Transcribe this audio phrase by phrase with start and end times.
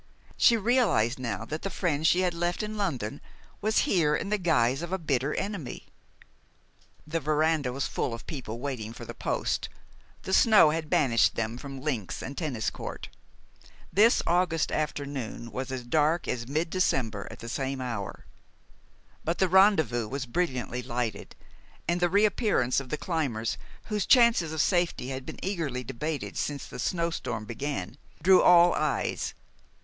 [0.35, 3.21] She realized now that the friend she had left in London
[3.61, 5.85] was here in the guise of a bitter enemy.
[7.05, 9.69] The veranda was full of people waiting for the post.
[10.23, 13.09] The snow had banished them from links and tennis court.
[13.93, 18.25] This August afternoon was dark as mid December at the same hour.
[19.23, 21.35] But the rendezvous was brilliantly lighted,
[21.87, 26.65] and the reappearance of the climbers, whose chances of safety had been eagerly debated since
[26.65, 29.35] the snow storm began, drew all eyes.